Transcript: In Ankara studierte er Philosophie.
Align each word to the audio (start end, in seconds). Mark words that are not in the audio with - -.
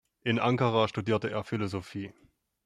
In 0.23 0.39
Ankara 0.39 0.87
studierte 0.87 1.29
er 1.29 1.43
Philosophie. 1.43 2.11